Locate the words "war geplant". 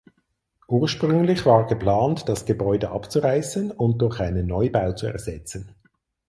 1.45-2.27